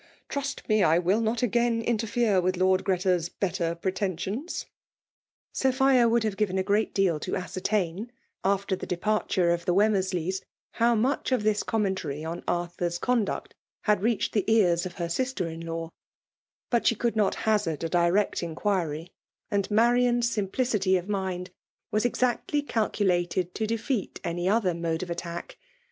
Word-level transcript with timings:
Trust 0.29 0.67
me, 0.67 0.81
I 0.81 0.97
will 0.97 1.21
not 1.21 1.41
ag^lda 1.41 1.83
inter' 1.83 2.07
tatc 2.07 2.41
vntik 2.41 2.57
Lord 2.57 2.83
Greta's 2.83 3.29
better 3.29 3.75
preteaskMis;^* 3.79 4.65
Sophia 5.53 6.09
would 6.09 6.23
hare 6.23 6.31
given 6.31 6.57
a 6.57 6.63
gjlraat 6.63 6.91
de 6.95 7.07
al 7.07 7.17
id 7.17 7.21
a8oertain> 7.21 8.09
after 8.43 8.75
the 8.75 8.87
departure 8.87 9.51
of 9.51 9.65
die 9.65 9.73
Wemw 9.73 9.91
mendeysy 9.91 10.41
how 10.71 10.95
mueh 10.95 11.31
of 11.31 11.43
this 11.43 11.61
comrndnlstry 11.61 12.27
oir 12.27 12.41
Arthur's 12.47 12.97
conduct 12.97 13.53
had 13.81 14.01
reached 14.01 14.33
the 14.33 14.43
ears 14.51 14.87
of 14.87 14.95
hei^ 14.95 15.11
sister 15.11 15.47
in 15.47 15.63
law. 15.67 15.91
But 16.71 16.87
she 16.87 16.95
could 16.95 17.15
noi| 17.15 17.29
haiard 17.29 17.77
^ 17.79 17.89
direct 17.91 18.41
inquiry; 18.41 19.11
and 19.51 19.69
Marian's 19.69 20.31
siiaplicily. 20.35 20.97
of 20.97 21.09
mind 21.09 21.51
was 21.91 22.05
exactly 22.05 22.63
calculated 22.63 23.53
to 23.53 23.67
defiHii 23.67 24.17
any 24.23 24.49
other 24.49 24.73
mode 24.73 25.03
of 25.03 25.11
attack. 25.11 25.59